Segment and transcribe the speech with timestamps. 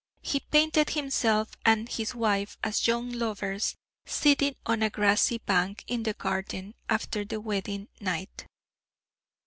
[0.23, 3.75] He painted himself and his wife as young lovers,
[4.07, 8.47] sitting on a grassy bank in the garden, after the wedding night.